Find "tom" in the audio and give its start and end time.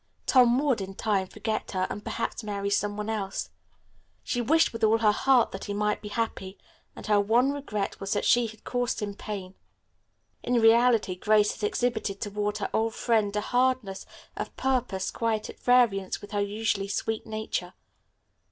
0.25-0.57